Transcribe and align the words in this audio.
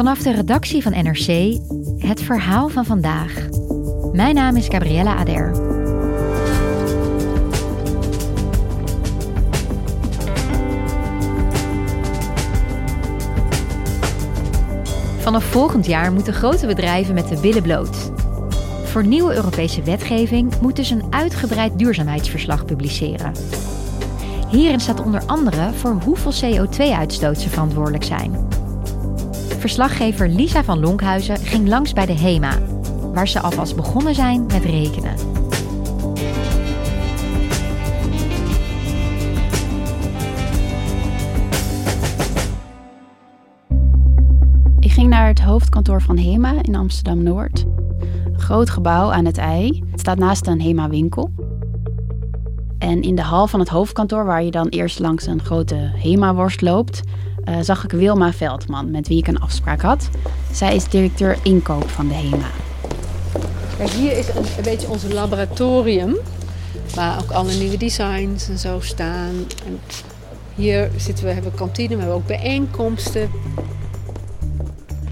Vanaf 0.00 0.18
de 0.18 0.32
redactie 0.32 0.82
van 0.82 0.92
NRC 0.92 1.58
het 1.98 2.22
verhaal 2.22 2.68
van 2.68 2.84
vandaag. 2.84 3.48
Mijn 4.12 4.34
naam 4.34 4.56
is 4.56 4.68
Gabriella 4.68 5.16
Ader. 5.16 5.54
Vanaf 15.18 15.44
volgend 15.44 15.86
jaar 15.86 16.12
moeten 16.12 16.32
grote 16.34 16.66
bedrijven 16.66 17.14
met 17.14 17.28
de 17.28 17.40
billen 17.40 17.62
bloot. 17.62 18.10
Voor 18.84 19.06
nieuwe 19.06 19.34
Europese 19.34 19.82
wetgeving 19.82 20.60
moeten 20.60 20.84
ze 20.84 20.94
een 20.94 21.12
uitgebreid 21.12 21.78
duurzaamheidsverslag 21.78 22.64
publiceren. 22.64 23.32
Hierin 24.48 24.80
staat 24.80 25.02
onder 25.02 25.22
andere 25.26 25.72
voor 25.72 26.00
hoeveel 26.04 26.32
CO2-uitstoot 26.32 27.38
ze 27.38 27.48
verantwoordelijk 27.48 28.04
zijn. 28.04 28.59
Verslaggever 29.60 30.28
Lisa 30.28 30.64
van 30.64 30.80
Lonkhuizen 30.80 31.36
ging 31.36 31.68
langs 31.68 31.92
bij 31.92 32.06
de 32.06 32.12
HEMA, 32.12 32.58
waar 33.12 33.28
ze 33.28 33.40
alvast 33.40 33.76
begonnen 33.76 34.14
zijn 34.14 34.46
met 34.46 34.64
rekenen. 34.64 35.14
Ik 44.78 44.92
ging 44.92 45.08
naar 45.08 45.26
het 45.26 45.40
hoofdkantoor 45.40 46.02
van 46.02 46.18
HEMA 46.18 46.54
in 46.62 46.74
Amsterdam-Noord. 46.74 47.64
Een 48.24 48.40
groot 48.40 48.70
gebouw 48.70 49.12
aan 49.12 49.24
het 49.24 49.38
IJ. 49.38 49.82
Het 49.90 50.00
staat 50.00 50.18
naast 50.18 50.46
een 50.46 50.60
HEMA-winkel. 50.60 51.30
En 52.78 53.02
in 53.02 53.14
de 53.14 53.22
hal 53.22 53.46
van 53.46 53.60
het 53.60 53.68
hoofdkantoor, 53.68 54.24
waar 54.24 54.42
je 54.42 54.50
dan 54.50 54.68
eerst 54.68 54.98
langs 54.98 55.26
een 55.26 55.42
grote 55.42 55.74
HEMA-worst 55.74 56.60
loopt, 56.60 57.00
uh, 57.44 57.56
zag 57.60 57.84
ik 57.84 57.90
Wilma 57.90 58.32
Veldman, 58.32 58.90
met 58.90 59.08
wie 59.08 59.18
ik 59.18 59.26
een 59.26 59.40
afspraak 59.40 59.80
had. 59.80 60.08
Zij 60.52 60.74
is 60.74 60.88
directeur 60.88 61.38
inkoop 61.42 61.88
van 61.88 62.08
de 62.08 62.14
HEMA. 62.14 62.50
Kijk, 63.76 63.90
hier 63.90 64.18
is 64.18 64.28
een, 64.28 64.36
een 64.36 64.62
beetje 64.62 64.88
ons 64.88 65.12
laboratorium, 65.12 66.16
waar 66.94 67.22
ook 67.22 67.30
alle 67.30 67.52
nieuwe 67.52 67.76
designs 67.76 68.48
en 68.48 68.58
zo 68.58 68.80
staan. 68.80 69.34
En 69.66 69.80
hier 70.54 70.90
zitten 70.96 71.24
we, 71.24 71.30
hebben 71.30 71.50
we 71.50 71.56
kantine, 71.56 71.88
we 71.88 71.96
hebben 71.96 72.14
ook 72.14 72.26
bijeenkomsten. 72.26 73.30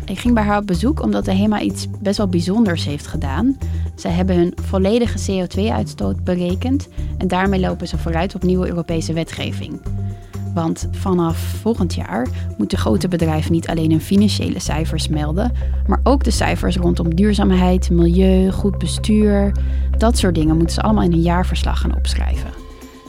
Ik 0.05 0.19
ging 0.19 0.35
bij 0.35 0.42
haar 0.45 0.59
op 0.59 0.67
bezoek 0.67 1.03
omdat 1.03 1.25
de 1.25 1.35
HEMA 1.35 1.61
iets 1.61 1.87
best 2.01 2.17
wel 2.17 2.29
bijzonders 2.29 2.85
heeft 2.85 3.07
gedaan. 3.07 3.59
Zij 3.95 4.11
hebben 4.11 4.37
hun 4.37 4.53
volledige 4.63 5.19
CO2-uitstoot 5.19 6.25
berekend 6.25 6.89
en 7.19 7.29
daarmee 7.29 7.61
lopen 7.61 7.89
ze 7.89 7.98
vooruit 7.98 8.35
op 8.35 8.42
nieuwe 8.42 8.69
Europese 8.69 9.13
wetgeving. 9.13 9.81
Want 10.59 10.89
vanaf 10.91 11.39
volgend 11.39 11.95
jaar 11.95 12.28
moeten 12.56 12.78
grote 12.78 13.09
bedrijven 13.09 13.53
niet 13.53 13.69
alleen 13.69 13.91
hun 13.91 14.01
financiële 14.01 14.59
cijfers 14.59 15.09
melden, 15.09 15.53
maar 15.87 16.01
ook 16.03 16.25
de 16.25 16.31
cijfers 16.31 16.77
rondom 16.77 17.14
duurzaamheid, 17.14 17.91
milieu, 17.91 18.51
goed 18.51 18.79
bestuur. 18.79 19.52
Dat 19.98 20.19
soort 20.19 20.35
dingen 20.35 20.57
moeten 20.57 20.74
ze 20.74 20.83
allemaal 20.83 21.02
in 21.02 21.13
een 21.13 21.20
jaarverslag 21.20 21.80
gaan 21.80 21.96
opschrijven. 21.96 22.51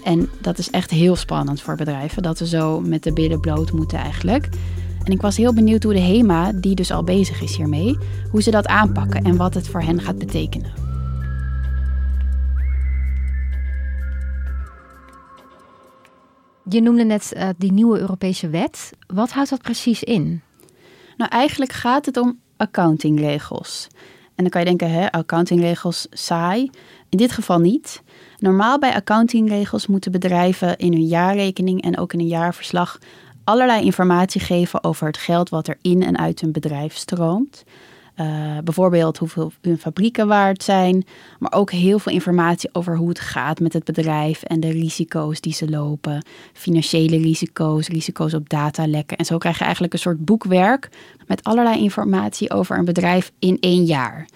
En 0.04 0.30
dat 0.42 0.58
is 0.58 0.70
echt 0.70 0.90
heel 0.90 1.16
spannend 1.16 1.62
voor 1.62 1.76
bedrijven, 1.76 2.24
dat 2.24 2.38
ze 2.38 2.48
zo 2.48 2.82
met 2.82 3.04
de 3.04 3.14
billen 3.14 3.40
bloot 3.40 3.72
moeten 3.72 3.98
eigenlijk. 3.98 4.50
En 5.04 5.12
ik 5.12 5.22
was 5.22 5.38
heel 5.38 5.54
benieuwd 5.54 5.84
hoe 5.84 5.94
de 5.94 6.00
HEMA, 6.00 6.52
die 6.52 6.76
dus 6.76 6.92
al 6.92 7.04
bezig 7.04 7.42
is 7.42 7.56
hiermee, 7.56 7.98
hoe 8.32 8.42
ze 8.42 8.52
dat 8.52 8.68
aanpakken 8.68 9.24
en 9.24 9.38
wat 9.38 9.54
het 9.54 9.68
voor 9.68 9.82
hen 9.82 10.02
gaat 10.02 10.18
betekenen. 10.18 10.89
Je 16.70 16.82
noemde 16.82 17.04
net 17.04 17.34
uh, 17.36 17.50
die 17.58 17.72
nieuwe 17.72 18.00
Europese 18.00 18.50
wet. 18.50 18.92
Wat 19.08 19.32
houdt 19.32 19.50
dat 19.50 19.62
precies 19.62 20.04
in? 20.04 20.42
Nou, 21.18 21.32
eigenlijk 21.32 21.72
gaat 21.72 22.06
het 22.06 22.18
om 22.18 22.40
accountingregels. 22.58 23.88
En 24.36 24.44
dan 24.44 24.50
kan 24.50 24.62
je 24.62 24.68
denken, 24.68 24.92
hè, 24.92 25.12
accountingregels 25.12 26.08
saai. 26.10 26.70
In 27.10 27.18
dit 27.18 27.32
geval 27.32 27.60
niet. 27.60 28.02
Normaal 28.38 28.80
bij 28.80 28.94
accountingregels 28.94 29.88
moeten 29.88 30.12
bedrijven 30.12 30.78
in 30.78 30.92
hun 30.92 31.06
jaarrekening 31.06 31.82
en 31.82 31.98
ook 31.98 32.14
in 32.14 32.20
een 32.20 32.28
jaarverslag 32.28 33.00
allerlei 33.44 33.84
informatie 33.84 34.42
geven 34.42 34.84
over 34.84 35.08
het 35.08 35.18
geld 35.18 35.50
wat 35.50 35.68
er 35.68 35.78
in 35.82 36.04
en 36.04 36.18
uit 36.18 36.42
hun 36.42 36.52
bedrijf 36.52 36.96
stroomt. 36.96 37.64
Uh, 38.20 38.58
bijvoorbeeld 38.64 39.18
hoeveel 39.18 39.52
hun 39.62 39.78
fabrieken 39.78 40.28
waard 40.28 40.64
zijn, 40.64 41.06
maar 41.40 41.54
ook 41.54 41.72
heel 41.72 42.00
veel 42.00 42.12
informatie 42.12 42.70
over 42.74 42.98
hoe 42.98 43.10
het 43.10 43.20
gaat 43.20 43.60
met 43.60 43.74
het 43.74 43.84
bedrijf 43.84 44.44
en 44.44 44.60
de 44.60 44.72
risico's 44.72 45.42
die 45.42 45.54
ze 45.54 45.70
lopen. 45.70 46.26
Financiële 46.54 47.18
risico's, 47.18 47.88
risico's 47.88 48.34
op 48.34 48.50
datalekken. 48.50 49.18
En 49.18 49.26
zo 49.26 49.38
krijg 49.38 49.58
je 49.58 49.64
eigenlijk 49.64 49.94
een 49.94 50.00
soort 50.00 50.26
boekwerk 50.26 50.90
met 51.28 51.44
allerlei 51.44 51.82
informatie 51.82 52.52
over 52.52 52.78
een 52.78 52.86
bedrijf 52.86 53.32
in 53.40 53.58
één 53.60 53.86
jaar. 53.86 54.28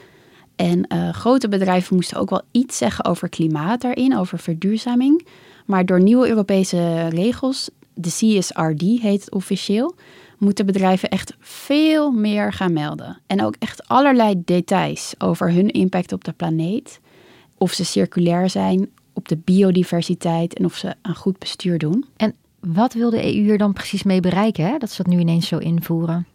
En 0.55 0.85
uh, 0.93 1.09
grote 1.09 1.49
bedrijven 1.49 1.95
moesten 1.95 2.19
ook 2.19 2.29
wel 2.29 2.41
iets 2.51 2.77
zeggen 2.77 3.05
over 3.05 3.29
klimaat 3.29 3.81
daarin, 3.81 4.17
over 4.17 4.39
verduurzaming. 4.39 5.27
Maar 5.65 5.85
door 5.85 6.01
nieuwe 6.01 6.27
Europese 6.27 7.07
regels, 7.07 7.69
de 7.93 8.09
CSRD 8.09 8.81
heet 8.81 9.25
het 9.25 9.33
officieel, 9.33 9.95
moeten 10.43 10.65
bedrijven 10.65 11.09
echt 11.09 11.35
veel 11.39 12.11
meer 12.11 12.53
gaan 12.53 12.73
melden. 12.73 13.21
En 13.27 13.43
ook 13.43 13.55
echt 13.59 13.87
allerlei 13.87 14.41
details 14.45 15.13
over 15.17 15.51
hun 15.51 15.69
impact 15.69 16.11
op 16.11 16.23
de 16.23 16.31
planeet. 16.31 16.99
Of 17.57 17.71
ze 17.71 17.85
circulair 17.85 18.49
zijn, 18.49 18.89
op 19.13 19.27
de 19.27 19.37
biodiversiteit 19.37 20.53
en 20.53 20.65
of 20.65 20.75
ze 20.75 20.95
een 21.01 21.15
goed 21.15 21.39
bestuur 21.39 21.77
doen. 21.77 22.05
En 22.15 22.35
wat 22.59 22.93
wil 22.93 23.09
de 23.09 23.23
EU 23.23 23.41
hier 23.41 23.57
dan 23.57 23.73
precies 23.73 24.03
mee 24.03 24.19
bereiken, 24.19 24.65
hè? 24.65 24.77
dat 24.77 24.91
ze 24.91 25.03
dat 25.03 25.13
nu 25.13 25.19
ineens 25.19 25.47
zo 25.47 25.57
invoeren? 25.57 26.27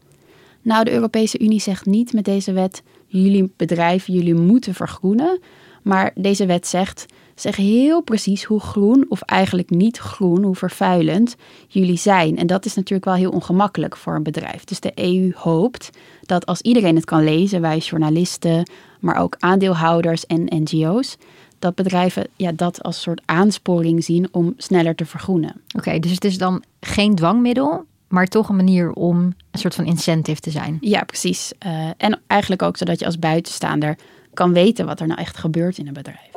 Nou, 0.63 0.85
de 0.85 0.93
Europese 0.93 1.39
Unie 1.39 1.61
zegt 1.61 1.87
niet 1.87 2.13
met 2.13 2.25
deze 2.25 2.53
wet: 2.53 2.83
jullie 3.07 3.53
bedrijven, 3.57 4.15
jullie 4.15 4.35
moeten 4.35 4.75
vergroenen. 4.75 5.41
Maar 5.89 6.11
deze 6.15 6.47
wet 6.47 6.67
zegt: 6.67 7.07
zeg 7.35 7.57
heel 7.57 8.01
precies 8.01 8.45
hoe 8.45 8.61
groen 8.61 9.07
of 9.09 9.21
eigenlijk 9.21 9.71
niet 9.71 9.99
groen, 9.99 10.43
hoe 10.43 10.55
vervuilend 10.55 11.37
jullie 11.69 11.97
zijn. 11.97 12.37
En 12.37 12.47
dat 12.47 12.65
is 12.65 12.75
natuurlijk 12.75 13.05
wel 13.05 13.15
heel 13.15 13.31
ongemakkelijk 13.31 13.97
voor 13.97 14.15
een 14.15 14.23
bedrijf. 14.23 14.65
Dus 14.65 14.81
de 14.81 14.93
EU 14.95 15.33
hoopt 15.35 15.91
dat 16.23 16.47
als 16.47 16.61
iedereen 16.61 16.95
het 16.95 17.05
kan 17.05 17.25
lezen, 17.25 17.61
wij 17.61 17.79
journalisten, 17.79 18.71
maar 19.01 19.17
ook 19.17 19.37
aandeelhouders 19.39 20.27
en 20.27 20.45
NGO's, 20.49 21.17
dat 21.59 21.75
bedrijven 21.75 22.27
ja, 22.37 22.53
dat 22.53 22.83
als 22.83 23.01
soort 23.01 23.23
aansporing 23.25 24.05
zien 24.05 24.29
om 24.31 24.55
sneller 24.57 24.95
te 24.95 25.07
vergroenen. 25.07 25.61
Oké, 25.77 25.99
dus 25.99 26.11
het 26.11 26.25
is 26.25 26.39
dan 26.39 26.63
geen 26.81 27.15
dwangmiddel, 27.15 27.85
maar 28.09 28.27
toch 28.27 28.49
een 28.49 28.57
manier 28.57 28.93
om 28.93 29.17
een 29.51 29.59
soort 29.59 29.75
van 29.75 29.85
incentive 29.85 30.41
te 30.41 30.51
zijn. 30.51 30.79
Ja, 30.81 31.03
precies. 31.03 31.53
Uh, 31.67 31.89
en 31.97 32.21
eigenlijk 32.27 32.63
ook 32.63 32.77
zodat 32.77 32.99
je 32.99 33.07
als 33.07 33.19
buitenstaander 33.19 33.97
kan 34.39 34.53
weten 34.53 34.87
wat 34.87 35.01
er 35.01 35.07
nou 35.07 35.21
echt 35.21 35.37
gebeurt 35.37 35.79
in 35.79 35.87
een 35.87 35.93
bedrijf. 35.93 36.31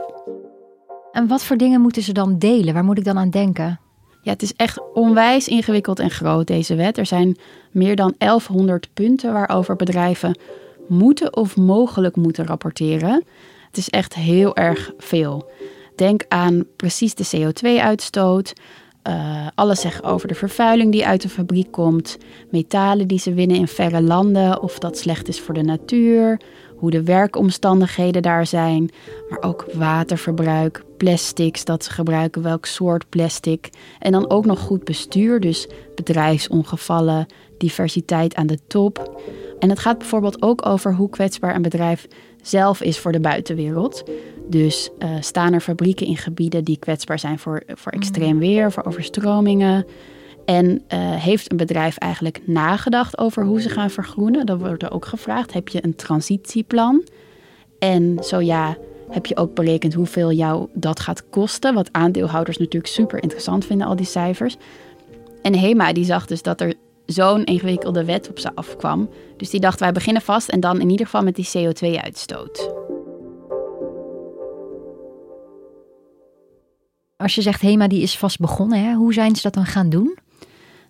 En 1.12 1.28
wat 1.28 1.44
voor 1.44 1.58
dingen 1.58 1.82
moeten 1.82 2.04
ze 2.04 2.12
dan 2.12 2.38
delen? 2.38 2.74
Waar 2.74 2.84
moet 2.84 2.98
ik 2.98 3.04
dan 3.04 3.18
aan 3.18 3.30
denken? 3.30 3.80
Ja, 4.22 4.32
het 4.32 4.42
is 4.42 4.54
echt 4.54 4.94
onwijs 4.94 5.48
ingewikkeld 5.48 6.00
en 6.00 6.10
groot, 6.10 6.48
deze 6.48 6.76
wet. 6.76 6.98
Er 6.98 7.06
zijn 7.06 7.38
meer 7.72 7.96
dan 7.96 8.16
1100 8.18 8.94
punten 8.94 9.34
waarover 9.34 9.76
bedrijven 9.76 10.38
moeten 10.88 11.36
of 11.36 11.58
mogelijk 11.58 12.16
moeten 12.16 12.46
rapporteren. 12.46 13.24
Het 13.68 13.78
is 13.78 13.90
echt 13.90 14.14
heel 14.14 14.56
erg 14.56 14.92
veel. 14.98 15.52
Denk 15.96 16.26
aan 16.28 16.66
precies 16.76 17.16
de 17.16 17.30
CO2-uitstoot. 17.38 18.54
Uh, 19.08 19.48
alles 19.56 19.82
zeggen 19.82 20.04
over 20.04 20.28
de 20.28 20.36
vervuiling 20.36 20.92
die 20.92 21.06
uit 21.06 21.22
de 21.22 21.30
fabriek 21.30 21.72
komt. 21.72 22.18
Metalen 22.50 23.08
die 23.08 23.20
ze 23.20 23.34
winnen 23.34 23.58
in 23.58 23.68
verre 23.68 24.02
landen. 24.02 24.62
Of 24.62 24.80
dat 24.80 24.98
slecht 24.98 25.28
is 25.28 25.40
voor 25.40 25.54
de 25.54 25.64
natuur 25.64 26.40
hoe 26.82 26.92
de 26.92 27.04
werkomstandigheden 27.04 28.22
daar 28.22 28.46
zijn, 28.46 28.90
maar 29.30 29.42
ook 29.42 29.66
waterverbruik, 29.74 30.84
plastics 30.98 31.66
dat 31.66 31.84
ze 31.84 31.92
gebruiken, 31.92 32.42
welk 32.42 32.66
soort 32.66 33.10
plastic. 33.10 33.70
En 34.00 34.12
dan 34.12 34.30
ook 34.30 34.46
nog 34.46 34.60
goed 34.60 34.84
bestuur, 34.84 35.40
dus 35.40 35.68
bedrijfsongevallen, 35.96 37.26
diversiteit 37.58 38.36
aan 38.36 38.48
de 38.48 38.60
top. 38.68 39.22
En 39.60 39.70
het 39.70 39.80
gaat 39.80 39.98
bijvoorbeeld 39.98 40.42
ook 40.42 40.66
over 40.66 40.96
hoe 40.96 41.10
kwetsbaar 41.10 41.56
een 41.56 41.62
bedrijf 41.62 42.08
zelf 42.42 42.82
is 42.82 43.00
voor 43.00 43.12
de 43.12 43.20
buitenwereld. 43.20 44.04
Dus 44.48 44.90
uh, 45.00 45.10
staan 45.20 45.54
er 45.54 45.62
fabrieken 45.62 46.08
in 46.08 46.18
gebieden 46.18 46.64
die 46.64 46.78
kwetsbaar 46.78 47.20
zijn 47.20 47.40
voor, 47.40 47.64
voor 47.68 47.92
extreem 47.92 48.40
weer, 48.40 48.72
voor 48.72 48.84
overstromingen. 48.84 49.86
En 50.52 50.66
uh, 50.66 50.80
heeft 51.16 51.52
een 51.52 51.58
bedrijf 51.58 51.98
eigenlijk 51.98 52.42
nagedacht 52.46 53.18
over 53.18 53.46
hoe 53.46 53.62
ze 53.62 53.70
gaan 53.70 53.90
vergroenen? 53.90 54.46
Dan 54.46 54.58
wordt 54.58 54.84
er 54.84 54.92
ook 54.92 55.06
gevraagd: 55.06 55.54
heb 55.54 55.68
je 55.68 55.86
een 55.86 55.96
transitieplan? 55.96 57.04
En 57.80 58.18
zo 58.24 58.40
ja, 58.40 58.78
heb 59.10 59.26
je 59.26 59.38
ook 59.38 59.54
berekend 59.54 59.94
hoeveel 59.94 60.32
jou 60.32 60.68
dat 60.74 61.00
gaat 61.00 61.30
kosten? 61.30 61.74
Wat 61.74 61.90
aandeelhouders 61.92 62.58
natuurlijk 62.58 62.94
super 62.94 63.24
interessant 63.24 63.66
vinden, 63.66 63.88
al 63.88 63.96
die 63.96 64.06
cijfers. 64.06 64.58
En 65.42 65.54
Hema 65.54 65.94
die 65.94 66.06
zag 66.06 66.26
dus 66.26 66.42
dat 66.42 66.62
er 66.62 66.74
zo'n 67.06 67.44
ingewikkelde 67.44 68.06
wet 68.06 68.30
op 68.30 68.40
ze 68.40 68.56
afkwam. 68.56 69.10
Dus 69.38 69.50
die 69.50 69.60
dacht, 69.60 69.80
wij 69.80 69.92
beginnen 69.92 70.22
vast 70.22 70.50
en 70.50 70.60
dan 70.60 70.82
in 70.82 70.90
ieder 70.90 71.06
geval 71.06 71.24
met 71.24 71.36
die 71.36 71.50
CO2-uitstoot. 71.58 72.74
Als 77.18 77.36
je 77.36 77.42
zegt 77.42 77.62
HEMA 77.62 77.88
die 77.88 78.02
is 78.02 78.18
vast 78.18 78.40
begonnen, 78.40 78.84
hè? 78.84 78.94
hoe 78.94 79.14
zijn 79.14 79.36
ze 79.36 79.42
dat 79.42 79.54
dan 79.54 79.66
gaan 79.66 79.90
doen? 79.90 80.18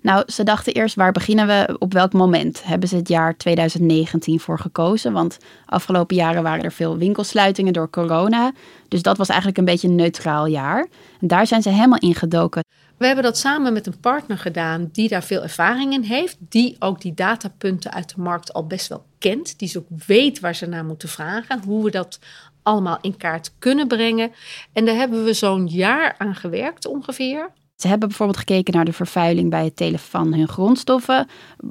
Nou, 0.02 0.24
ze 0.28 0.44
dachten 0.44 0.74
eerst 0.74 0.96
waar 0.96 1.12
beginnen 1.12 1.48
we, 1.48 1.76
op 1.80 1.94
welk 1.94 2.14
moment? 2.14 2.64
Hebben 2.64 2.90
ze 2.90 2.96
het 2.96 3.08
jaar 3.08 3.38
2019 3.38 4.40
voor 4.40 4.60
gekozen? 4.60 5.14
Want 5.14 5.38
afgelopen 5.66 6.16
jaren 6.16 6.44
waren 6.44 6.64
er 6.64 6.72
veel 6.72 6.98
winkelsluitingen 6.98 7.74
door 7.74 7.90
corona. 7.90 8.52
Dus 8.88 9.02
dat 9.02 9.18
was 9.18 9.28
eigenlijk 9.28 9.58
een 9.58 9.66
beetje 9.66 9.88
een 9.88 9.96
neutraal 9.96 10.46
jaar. 10.46 10.88
En 11.22 11.28
daar 11.28 11.48
zijn 11.48 11.62
ze 11.62 11.70
helemaal 11.70 12.00
in 12.00 12.16
gedoken. 12.16 12.64
We 12.98 13.06
hebben 13.06 13.24
dat 13.24 13.38
samen 13.38 13.74
met 13.74 13.88
een 13.88 14.00
partner 14.00 14.38
gedaan 14.38 14.90
die 14.92 15.10
daar 15.10 15.24
veel 15.24 15.44
ervaring 15.44 15.94
in 15.94 16.04
heeft. 16.04 16.38
Die 16.40 16.76
ook 16.80 17.02
die 17.02 17.14
datapunten 17.14 17.92
uit 17.92 18.16
de 18.16 18.22
markt 18.22 18.54
al 18.54 18.68
best 18.68 18.88
wel 18.88 19.06
kent. 19.20 19.60
Die 19.60 19.68
ze 19.68 19.78
ook 19.78 20.04
weet 20.06 20.40
waar 20.40 20.56
ze 20.56 20.66
naar 20.66 20.86
moeten 20.86 21.10
vragen. 21.10 21.62
Hoe 21.66 21.84
we 21.84 21.92
dat 21.92 22.20
allemaal 22.64 22.98
in 23.02 23.18
kaart 23.18 23.52
kunnen 23.60 23.88
brengen. 23.88 24.32
En 24.74 24.86
daar 24.86 24.96
hebben 24.96 25.24
we 25.24 25.34
zo'n 25.34 25.68
jaar 25.68 26.16
aan 26.18 26.36
gewerkt 26.36 26.86
ongeveer. 26.86 27.50
Ze 27.82 27.88
hebben 27.88 28.08
bijvoorbeeld 28.08 28.38
gekeken 28.38 28.74
naar 28.74 28.86
de 28.86 28.94
vervuiling 28.94 29.50
bij 29.50 29.64
het 29.64 29.76
telen 29.76 30.00
van 30.00 30.34
hun 30.34 30.48
grondstoffen, 30.48 31.28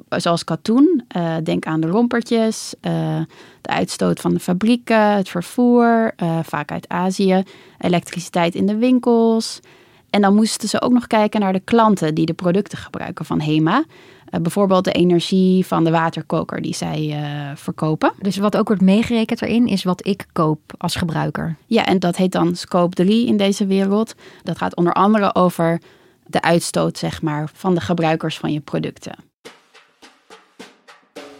zoals 0.09 0.43
katoen. 0.43 1.03
Uh, 1.17 1.35
denk 1.43 1.65
aan 1.65 1.81
de 1.81 1.87
rompertjes, 1.87 2.73
uh, 2.81 3.19
de 3.61 3.69
uitstoot 3.69 4.19
van 4.19 4.33
de 4.33 4.39
fabrieken, 4.39 5.15
het 5.15 5.29
vervoer, 5.29 6.13
uh, 6.23 6.39
vaak 6.43 6.71
uit 6.71 6.89
Azië, 6.89 7.43
elektriciteit 7.77 8.55
in 8.55 8.65
de 8.65 8.75
winkels. 8.75 9.59
En 10.09 10.21
dan 10.21 10.35
moesten 10.35 10.69
ze 10.69 10.81
ook 10.81 10.91
nog 10.91 11.07
kijken 11.07 11.39
naar 11.39 11.53
de 11.53 11.59
klanten 11.59 12.15
die 12.15 12.25
de 12.25 12.33
producten 12.33 12.77
gebruiken 12.77 13.25
van 13.25 13.41
HEMA. 13.41 13.83
bijvoorbeeld 14.41 14.83
de 14.83 14.91
energie 14.91 15.65
van 15.65 15.83
de 15.83 15.91
waterkoker 15.91 16.61
die 16.61 16.75
zij 16.75 17.25
verkopen. 17.55 18.13
Dus 18.19 18.37
wat 18.37 18.57
ook 18.57 18.67
wordt 18.67 18.81
meegerekend 18.81 19.41
erin 19.41 19.67
is 19.67 19.83
wat 19.83 20.07
ik 20.07 20.25
koop 20.31 20.59
als 20.77 20.95
gebruiker. 20.95 21.55
Ja, 21.65 21.85
en 21.85 21.99
dat 21.99 22.15
heet 22.15 22.31
dan 22.31 22.55
scope 22.55 22.95
3 22.95 23.27
in 23.27 23.37
deze 23.37 23.65
wereld. 23.65 24.15
Dat 24.43 24.57
gaat 24.57 24.75
onder 24.75 24.93
andere 24.93 25.35
over 25.35 25.79
de 26.31 26.41
uitstoot 26.41 26.97
zeg 26.97 27.21
maar, 27.21 27.49
van 27.53 27.75
de 27.75 27.81
gebruikers 27.81 28.37
van 28.37 28.53
je 28.53 28.59
producten. 28.59 29.15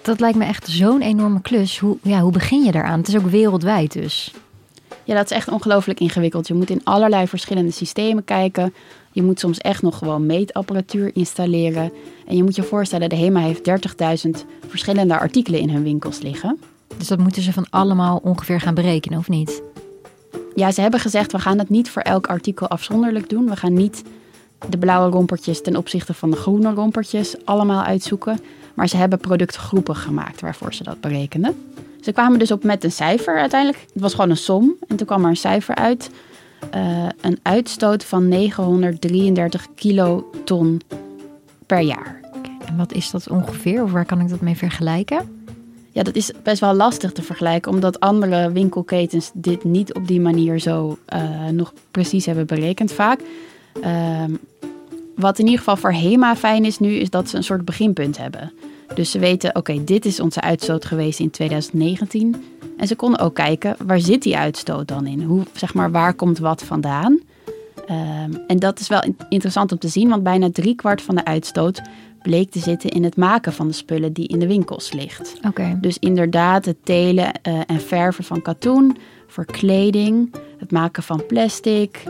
Dat 0.01 0.19
lijkt 0.19 0.37
me 0.37 0.45
echt 0.45 0.67
zo'n 0.67 1.01
enorme 1.01 1.41
klus. 1.41 1.79
Hoe, 1.79 1.97
ja, 2.01 2.19
hoe 2.19 2.31
begin 2.31 2.63
je 2.63 2.71
daaraan? 2.71 2.99
Het 2.99 3.07
is 3.07 3.17
ook 3.17 3.29
wereldwijd 3.29 3.91
dus. 3.93 4.33
Ja, 5.03 5.15
dat 5.15 5.25
is 5.25 5.37
echt 5.37 5.47
ongelooflijk 5.47 5.99
ingewikkeld. 5.99 6.47
Je 6.47 6.53
moet 6.53 6.69
in 6.69 6.81
allerlei 6.83 7.27
verschillende 7.27 7.71
systemen 7.71 8.23
kijken. 8.23 8.73
Je 9.11 9.23
moet 9.23 9.39
soms 9.39 9.57
echt 9.57 9.81
nog 9.81 9.97
gewoon 9.97 10.25
meetapparatuur 10.25 11.15
installeren. 11.15 11.91
En 12.27 12.35
je 12.35 12.43
moet 12.43 12.55
je 12.55 12.63
voorstellen, 12.63 13.09
de 13.09 13.15
HEMA 13.15 13.39
heeft 13.39 13.69
30.000 14.25 14.29
verschillende 14.67 15.19
artikelen 15.19 15.59
in 15.59 15.69
hun 15.69 15.83
winkels 15.83 16.21
liggen. 16.21 16.59
Dus 16.97 17.07
dat 17.07 17.19
moeten 17.19 17.41
ze 17.41 17.53
van 17.53 17.65
allemaal 17.69 18.19
ongeveer 18.23 18.61
gaan 18.61 18.73
berekenen, 18.73 19.19
of 19.19 19.29
niet? 19.29 19.61
Ja, 20.55 20.71
ze 20.71 20.81
hebben 20.81 20.99
gezegd, 20.99 21.31
we 21.31 21.39
gaan 21.39 21.59
het 21.59 21.69
niet 21.69 21.89
voor 21.89 22.01
elk 22.01 22.27
artikel 22.27 22.67
afzonderlijk 22.67 23.29
doen. 23.29 23.49
We 23.49 23.55
gaan 23.55 23.73
niet 23.73 24.03
de 24.69 24.77
blauwe 24.77 25.11
rompertjes 25.11 25.61
ten 25.61 25.75
opzichte 25.75 26.13
van 26.13 26.31
de 26.31 26.37
groene 26.37 26.73
rompertjes 26.73 27.35
allemaal 27.45 27.83
uitzoeken. 27.83 28.39
Maar 28.73 28.87
ze 28.87 28.97
hebben 28.97 29.19
productgroepen 29.19 29.95
gemaakt 29.95 30.41
waarvoor 30.41 30.73
ze 30.73 30.83
dat 30.83 31.01
berekenden. 31.01 31.55
Ze 32.01 32.11
kwamen 32.11 32.39
dus 32.39 32.51
op 32.51 32.63
met 32.63 32.83
een 32.83 32.91
cijfer 32.91 33.39
uiteindelijk. 33.39 33.81
Het 33.93 34.01
was 34.01 34.13
gewoon 34.13 34.29
een 34.29 34.37
som. 34.37 34.75
En 34.87 34.95
toen 34.95 35.07
kwam 35.07 35.23
er 35.23 35.29
een 35.29 35.37
cijfer 35.37 35.75
uit. 35.75 36.09
Uh, 36.75 37.07
een 37.21 37.39
uitstoot 37.41 38.03
van 38.03 38.27
933 38.27 39.67
kiloton 39.75 40.81
per 41.65 41.79
jaar. 41.79 42.19
En 42.65 42.77
wat 42.77 42.93
is 42.93 43.11
dat 43.11 43.29
ongeveer? 43.29 43.83
Of 43.83 43.91
waar 43.91 44.05
kan 44.05 44.19
ik 44.19 44.29
dat 44.29 44.41
mee 44.41 44.57
vergelijken? 44.57 45.39
Ja, 45.91 46.03
dat 46.03 46.15
is 46.15 46.31
best 46.43 46.59
wel 46.59 46.73
lastig 46.73 47.11
te 47.11 47.21
vergelijken, 47.21 47.71
omdat 47.71 47.99
andere 47.99 48.51
winkelketens 48.51 49.31
dit 49.33 49.63
niet 49.63 49.93
op 49.93 50.07
die 50.07 50.19
manier 50.19 50.59
zo 50.59 50.97
uh, 51.13 51.47
nog 51.47 51.73
precies 51.91 52.25
hebben 52.25 52.45
berekend 52.45 52.91
vaak. 52.91 53.19
Uh, 53.83 54.23
wat 55.15 55.39
in 55.39 55.45
ieder 55.45 55.59
geval 55.59 55.77
voor 55.77 55.93
HEMA 55.93 56.35
fijn 56.35 56.65
is 56.65 56.79
nu, 56.79 56.89
is 56.93 57.09
dat 57.09 57.29
ze 57.29 57.37
een 57.37 57.43
soort 57.43 57.65
beginpunt 57.65 58.17
hebben. 58.17 58.51
Dus 58.93 59.11
ze 59.11 59.19
weten, 59.19 59.55
oké, 59.55 59.83
dit 59.83 60.05
is 60.05 60.19
onze 60.19 60.41
uitstoot 60.41 60.85
geweest 60.85 61.19
in 61.19 61.29
2019. 61.29 62.43
En 62.77 62.87
ze 62.87 62.95
konden 62.95 63.19
ook 63.19 63.35
kijken, 63.35 63.75
waar 63.85 63.99
zit 63.99 64.23
die 64.23 64.37
uitstoot 64.37 64.87
dan 64.87 65.05
in? 65.05 65.21
Hoe, 65.21 65.43
zeg 65.53 65.73
maar, 65.73 65.91
waar 65.91 66.13
komt 66.13 66.39
wat 66.39 66.63
vandaan? 66.63 67.19
Um, 67.89 68.41
en 68.47 68.59
dat 68.59 68.79
is 68.79 68.87
wel 68.87 69.03
interessant 69.29 69.71
om 69.71 69.77
te 69.77 69.87
zien, 69.87 70.09
want 70.09 70.23
bijna 70.23 70.51
driekwart 70.51 71.01
van 71.01 71.15
de 71.15 71.25
uitstoot 71.25 71.81
bleek 72.21 72.51
te 72.51 72.59
zitten 72.59 72.89
in 72.89 73.03
het 73.03 73.15
maken 73.15 73.53
van 73.53 73.67
de 73.67 73.73
spullen 73.73 74.13
die 74.13 74.27
in 74.27 74.39
de 74.39 74.47
winkels 74.47 74.91
ligt. 74.91 75.33
Oké. 75.47 75.77
Dus 75.81 75.97
inderdaad 75.97 76.65
het 76.65 76.77
telen 76.83 77.31
uh, 77.47 77.59
en 77.67 77.81
verven 77.81 78.23
van 78.23 78.41
katoen, 78.41 78.97
voor 79.27 79.45
kleding, 79.45 80.33
het 80.57 80.71
maken 80.71 81.03
van 81.03 81.25
plastic, 81.25 82.03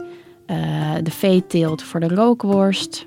uh, 0.48 0.94
de 1.04 1.12
veeteelt 1.12 1.84
voor 1.84 2.00
de 2.00 2.08
rookworst. 2.08 3.06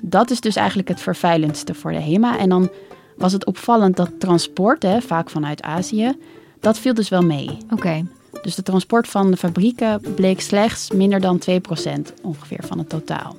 Dat 0.00 0.30
is 0.30 0.40
dus 0.40 0.56
eigenlijk 0.56 0.88
het 0.88 1.00
vervuilendste 1.00 1.74
voor 1.74 1.92
de 1.92 2.00
HEMA. 2.00 2.38
En 2.38 2.48
dan 2.48 2.70
was 3.16 3.32
het 3.32 3.46
opvallend 3.46 3.96
dat 3.96 4.10
transport, 4.18 4.82
hè, 4.82 5.00
vaak 5.00 5.30
vanuit 5.30 5.62
Azië, 5.62 6.16
dat 6.60 6.78
viel 6.78 6.94
dus 6.94 7.08
wel 7.08 7.22
mee. 7.22 7.58
Oké. 7.70 8.06
Dus 8.42 8.54
de 8.54 8.62
transport 8.62 9.08
van 9.08 9.30
de 9.30 9.36
fabrieken 9.36 10.00
bleek 10.14 10.40
slechts 10.40 10.90
minder 10.90 11.20
dan 11.20 11.38
2% 11.50 11.52
ongeveer 12.22 12.64
van 12.66 12.78
het 12.78 12.88
totaal. 12.88 13.36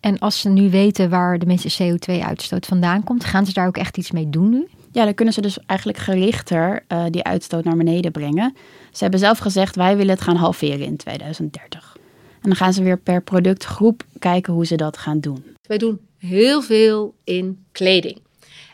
En 0.00 0.18
als 0.18 0.40
ze 0.40 0.48
nu 0.48 0.70
weten 0.70 1.10
waar 1.10 1.38
de 1.38 1.46
meeste 1.46 1.82
CO2-uitstoot 1.82 2.66
vandaan 2.66 3.04
komt, 3.04 3.24
gaan 3.24 3.46
ze 3.46 3.52
daar 3.52 3.66
ook 3.66 3.76
echt 3.76 3.96
iets 3.96 4.10
mee 4.10 4.30
doen 4.30 4.50
nu? 4.50 4.66
Ja, 4.92 5.04
dan 5.04 5.14
kunnen 5.14 5.34
ze 5.34 5.40
dus 5.40 5.58
eigenlijk 5.66 5.98
gerichter 5.98 6.84
uh, 6.88 7.04
die 7.10 7.22
uitstoot 7.22 7.64
naar 7.64 7.76
beneden 7.76 8.12
brengen. 8.12 8.56
Ze 8.92 9.02
hebben 9.02 9.20
zelf 9.20 9.38
gezegd, 9.38 9.76
wij 9.76 9.96
willen 9.96 10.14
het 10.14 10.24
gaan 10.24 10.36
halveren 10.36 10.86
in 10.86 10.96
2030. 10.96 11.96
En 12.34 12.48
dan 12.48 12.56
gaan 12.56 12.72
ze 12.72 12.82
weer 12.82 12.98
per 12.98 13.22
productgroep 13.22 14.04
kijken 14.18 14.52
hoe 14.52 14.66
ze 14.66 14.76
dat 14.76 14.96
gaan 14.96 15.20
doen. 15.20 15.44
Wij 15.66 15.78
doen 15.78 16.00
heel 16.18 16.62
veel 16.62 17.14
in 17.24 17.64
kleding. 17.72 18.20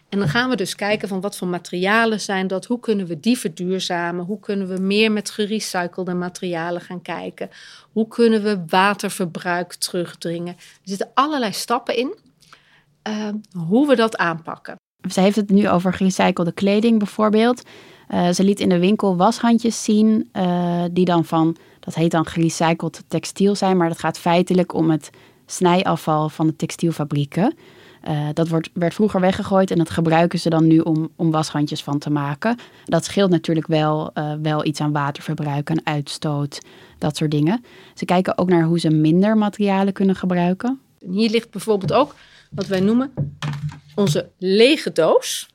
En 0.09 0.19
dan 0.21 0.29
gaan 0.29 0.51
we 0.51 0.57
dus 0.57 0.75
kijken 0.75 1.09
van 1.09 1.21
wat 1.21 1.37
voor 1.37 1.49
materialen 1.49 2.21
zijn 2.21 2.47
dat, 2.47 2.65
hoe 2.65 2.81
kunnen 2.81 3.07
we 3.07 3.21
die 3.21 3.39
verduurzamen, 3.39 4.25
hoe 4.25 4.41
kunnen 4.41 4.69
we 4.69 4.79
meer 4.81 5.13
met 5.13 5.31
gerecyclede 5.31 6.15
materialen 6.15 6.81
gaan 6.81 7.03
kijken, 7.03 7.51
hoe 7.93 8.09
kunnen 8.09 8.43
we 8.43 8.65
waterverbruik 8.67 9.75
terugdringen. 9.75 10.55
Er 10.57 10.81
zitten 10.83 11.11
allerlei 11.15 11.53
stappen 11.53 11.97
in 11.97 12.15
uh, 13.09 13.29
hoe 13.69 13.87
we 13.87 13.97
dat 13.97 14.17
aanpakken. 14.17 14.77
Ze 15.11 15.21
heeft 15.21 15.37
het 15.37 15.51
nu 15.51 15.69
over 15.69 15.93
gerecyclede 15.93 16.53
kleding 16.53 16.99
bijvoorbeeld. 16.99 17.63
Uh, 18.11 18.31
ze 18.31 18.45
liet 18.45 18.61
in 18.61 18.69
de 18.69 18.79
winkel 18.79 19.17
washandjes 19.17 19.85
zien, 19.85 20.29
uh, 20.33 20.85
die 20.91 21.05
dan 21.05 21.25
van, 21.25 21.57
dat 21.81 21.95
heet 21.95 22.11
dan 22.11 22.27
gerecycled 22.27 23.03
textiel 23.09 23.55
zijn, 23.55 23.77
maar 23.77 23.89
dat 23.89 23.99
gaat 23.99 24.19
feitelijk 24.19 24.75
om 24.75 24.91
het 24.91 25.11
snijafval 25.47 26.29
van 26.29 26.47
de 26.47 26.57
textielfabrieken. 26.57 27.55
Uh, 28.09 28.29
dat 28.33 28.49
wordt, 28.49 28.71
werd 28.73 28.95
vroeger 28.95 29.21
weggegooid 29.21 29.71
en 29.71 29.79
dat 29.79 29.91
gebruiken 29.91 30.39
ze 30.39 30.51
dan 30.51 30.67
nu 30.67 30.79
om, 30.79 31.09
om 31.17 31.31
washandjes 31.31 31.83
van 31.83 31.99
te 31.99 32.11
maken. 32.11 32.59
Dat 32.85 33.05
scheelt 33.05 33.31
natuurlijk 33.31 33.67
wel, 33.67 34.11
wel 34.43 34.65
iets 34.65 34.81
aan 34.81 34.93
waterverbruik 34.93 35.71
en 35.71 35.81
uitstoot, 35.85 36.61
dat 36.99 37.17
soort 37.17 37.31
dingen. 37.31 37.65
Ze 37.95 38.05
kijken 38.05 38.39
ook 38.39 38.49
naar 38.49 38.65
hoe 38.65 38.79
ze 38.79 38.91
minder 38.91 39.37
materialen 39.37 39.93
kunnen 39.93 40.17
gebruiken. 40.17 40.81
Hier 41.11 41.31
ligt 41.31 41.51
bijvoorbeeld 41.51 41.93
ook 41.93 42.15
wat 42.51 42.67
wij 42.67 42.81
noemen 42.81 43.13
onze 43.95 44.31
lege 44.39 44.93
doos. 44.93 45.49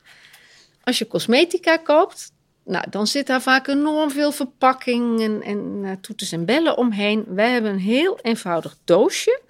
Als 0.83 0.97
je 0.97 1.07
cosmetica 1.07 1.77
koopt, 1.77 2.31
nou, 2.65 2.85
dan 2.89 3.07
zit 3.07 3.27
daar 3.27 3.41
vaak 3.41 3.67
enorm 3.67 4.11
veel 4.11 4.31
verpakking 4.31 5.21
en, 5.21 5.41
en 5.41 5.81
uh, 5.83 5.91
toeters 6.01 6.31
en 6.31 6.45
bellen 6.45 6.77
omheen. 6.77 7.25
Wij 7.27 7.51
hebben 7.51 7.71
een 7.71 7.79
heel 7.79 8.19
eenvoudig 8.21 8.77
doosje. 8.83 9.41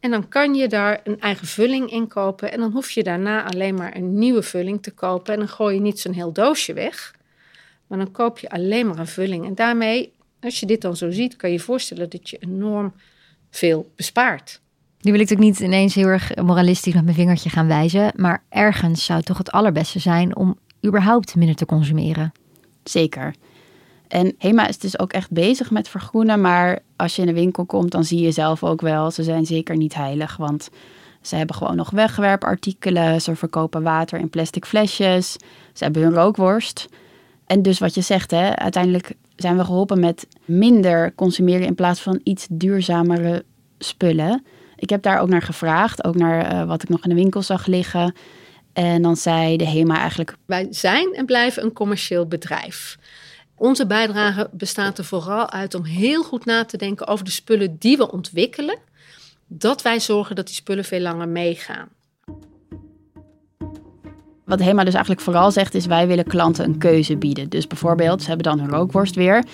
En 0.00 0.10
dan 0.10 0.28
kan 0.28 0.54
je 0.54 0.68
daar 0.68 1.00
een 1.04 1.20
eigen 1.20 1.46
vulling 1.46 1.90
in 1.90 2.08
kopen. 2.08 2.52
En 2.52 2.60
dan 2.60 2.72
hoef 2.72 2.90
je 2.90 3.02
daarna 3.02 3.52
alleen 3.52 3.74
maar 3.74 3.96
een 3.96 4.18
nieuwe 4.18 4.42
vulling 4.42 4.82
te 4.82 4.90
kopen. 4.90 5.32
En 5.32 5.38
dan 5.38 5.48
gooi 5.48 5.74
je 5.74 5.80
niet 5.80 6.00
zo'n 6.00 6.12
heel 6.12 6.32
doosje 6.32 6.72
weg. 6.72 7.14
Maar 7.86 7.98
dan 7.98 8.10
koop 8.10 8.38
je 8.38 8.50
alleen 8.50 8.86
maar 8.86 8.98
een 8.98 9.06
vulling. 9.06 9.46
En 9.46 9.54
daarmee, 9.54 10.12
als 10.40 10.60
je 10.60 10.66
dit 10.66 10.80
dan 10.80 10.96
zo 10.96 11.10
ziet, 11.10 11.36
kan 11.36 11.50
je 11.50 11.56
je 11.56 11.62
voorstellen 11.62 12.10
dat 12.10 12.30
je 12.30 12.38
enorm 12.40 12.94
veel 13.50 13.90
bespaart. 13.96 14.60
Nu 15.02 15.12
wil 15.12 15.20
ik 15.20 15.28
natuurlijk 15.30 15.58
niet 15.58 15.68
ineens 15.68 15.94
heel 15.94 16.06
erg 16.06 16.36
moralistisch 16.36 16.94
met 16.94 17.04
mijn 17.04 17.16
vingertje 17.16 17.50
gaan 17.50 17.66
wijzen. 17.66 18.12
Maar 18.16 18.42
ergens 18.48 19.04
zou 19.04 19.18
het 19.18 19.26
toch 19.26 19.38
het 19.38 19.50
allerbeste 19.50 19.98
zijn 19.98 20.36
om 20.36 20.58
überhaupt 20.86 21.36
minder 21.36 21.56
te 21.56 21.66
consumeren. 21.66 22.32
Zeker. 22.84 23.34
En 24.08 24.34
HEMA 24.38 24.68
is 24.68 24.78
dus 24.78 24.98
ook 24.98 25.12
echt 25.12 25.30
bezig 25.30 25.70
met 25.70 25.88
vergroenen. 25.88 26.40
Maar 26.40 26.78
als 26.96 27.16
je 27.16 27.22
in 27.22 27.28
de 27.28 27.34
winkel 27.34 27.66
komt, 27.66 27.90
dan 27.90 28.04
zie 28.04 28.20
je 28.20 28.30
zelf 28.30 28.64
ook 28.64 28.80
wel, 28.80 29.10
ze 29.10 29.22
zijn 29.22 29.46
zeker 29.46 29.76
niet 29.76 29.94
heilig. 29.94 30.36
Want 30.36 30.70
ze 31.20 31.36
hebben 31.36 31.56
gewoon 31.56 31.76
nog 31.76 31.90
wegwerpartikelen. 31.90 33.20
Ze 33.20 33.36
verkopen 33.36 33.82
water 33.82 34.18
in 34.18 34.30
plastic 34.30 34.64
flesjes. 34.64 35.32
Ze 35.72 35.84
hebben 35.84 36.02
hun 36.02 36.14
rookworst. 36.14 36.88
En 37.46 37.62
dus 37.62 37.78
wat 37.78 37.94
je 37.94 38.00
zegt, 38.00 38.30
hè, 38.30 38.56
uiteindelijk 38.56 39.14
zijn 39.36 39.56
we 39.56 39.64
geholpen 39.64 40.00
met 40.00 40.26
minder 40.44 41.14
consumeren 41.14 41.66
in 41.66 41.74
plaats 41.74 42.00
van 42.00 42.20
iets 42.22 42.46
duurzamere 42.50 43.44
spullen. 43.78 44.44
Ik 44.82 44.90
heb 44.90 45.02
daar 45.02 45.20
ook 45.20 45.28
naar 45.28 45.42
gevraagd, 45.42 46.04
ook 46.04 46.16
naar 46.16 46.46
eh, 46.46 46.66
wat 46.66 46.82
ik 46.82 46.88
nog 46.88 47.02
in 47.02 47.08
de 47.08 47.14
winkel 47.14 47.42
zag 47.42 47.66
liggen. 47.66 48.14
En 48.72 49.02
dan 49.02 49.16
zei 49.16 49.56
de 49.56 49.68
HEMA 49.68 49.96
eigenlijk... 49.96 50.36
Wij 50.46 50.66
zijn 50.70 51.14
en 51.14 51.26
blijven 51.26 51.62
een 51.62 51.72
commercieel 51.72 52.26
bedrijf. 52.26 52.98
Onze 53.54 53.86
bijdrage 53.86 54.48
bestaat 54.52 54.98
er 54.98 55.04
vooral 55.04 55.50
uit 55.50 55.74
om 55.74 55.84
heel 55.84 56.22
goed 56.22 56.44
na 56.44 56.64
te 56.64 56.76
denken 56.76 57.06
over 57.06 57.24
de 57.24 57.30
spullen 57.30 57.76
die 57.78 57.96
we 57.96 58.10
ontwikkelen. 58.10 58.78
Dat 59.46 59.82
wij 59.82 60.00
zorgen 60.00 60.36
dat 60.36 60.46
die 60.46 60.54
spullen 60.54 60.84
veel 60.84 61.00
langer 61.00 61.28
meegaan. 61.28 61.88
Wat 64.44 64.60
HEMA 64.60 64.84
dus 64.84 64.94
eigenlijk 64.94 65.24
vooral 65.24 65.50
zegt 65.50 65.74
is 65.74 65.86
wij 65.86 66.06
willen 66.06 66.26
klanten 66.26 66.64
een 66.64 66.78
keuze 66.78 67.16
bieden. 67.16 67.48
Dus 67.48 67.66
bijvoorbeeld, 67.66 68.22
ze 68.22 68.28
hebben 68.28 68.46
dan 68.46 68.60
hun 68.60 68.70
rookworst 68.70 69.14
weer. 69.14 69.44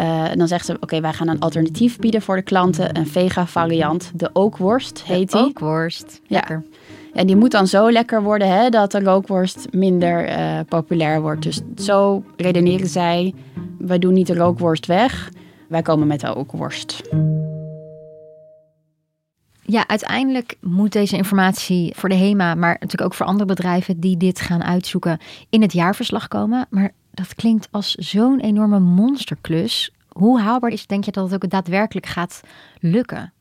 Uh, 0.00 0.30
en 0.30 0.38
dan 0.38 0.48
zeggen 0.48 0.66
ze, 0.66 0.80
oké, 0.80 1.00
wij 1.00 1.12
gaan 1.12 1.28
een 1.28 1.38
alternatief 1.38 1.98
bieden 1.98 2.22
voor 2.22 2.36
de 2.36 2.42
klanten. 2.42 2.96
Een 2.96 3.06
vega 3.06 3.46
variant, 3.46 4.10
de 4.14 4.30
ookworst 4.32 5.02
heet 5.02 5.32
die. 5.32 5.40
Ookworst, 5.40 6.20
lekker. 6.26 6.62
Ja. 6.70 6.76
En 7.12 7.26
die 7.26 7.36
moet 7.36 7.50
dan 7.50 7.66
zo 7.66 7.90
lekker 7.90 8.22
worden 8.22 8.48
hè, 8.48 8.68
dat 8.68 8.92
de 8.92 9.00
rookworst 9.00 9.66
minder 9.72 10.28
uh, 10.28 10.60
populair 10.68 11.20
wordt. 11.20 11.42
Dus 11.42 11.60
zo 11.76 12.24
redeneren 12.36 12.88
zij, 12.88 13.34
wij 13.78 13.98
doen 13.98 14.12
niet 14.12 14.26
de 14.26 14.34
rookworst 14.34 14.86
weg, 14.86 15.30
wij 15.68 15.82
komen 15.82 16.06
met 16.06 16.20
de 16.20 16.34
ookworst. 16.34 17.02
Ja, 19.62 19.88
uiteindelijk 19.88 20.56
moet 20.60 20.92
deze 20.92 21.16
informatie 21.16 21.92
voor 21.96 22.08
de 22.08 22.14
HEMA, 22.14 22.54
maar 22.54 22.72
natuurlijk 22.72 23.02
ook 23.02 23.14
voor 23.14 23.26
andere 23.26 23.44
bedrijven 23.44 24.00
die 24.00 24.16
dit 24.16 24.40
gaan 24.40 24.64
uitzoeken, 24.64 25.18
in 25.50 25.62
het 25.62 25.72
jaarverslag 25.72 26.28
komen. 26.28 26.66
Maar 26.70 26.92
dat 27.16 27.34
klinkt 27.34 27.68
als 27.70 27.94
zo'n 27.94 28.40
enorme 28.40 28.80
monsterklus. 28.80 29.90
Hoe 30.08 30.40
haalbaar 30.40 30.70
is, 30.70 30.86
denk 30.86 31.04
je, 31.04 31.10
dat 31.10 31.30
het 31.30 31.44
ook 31.44 31.50
daadwerkelijk 31.50 32.06
gaat 32.06 32.40
lukken? 32.80 33.32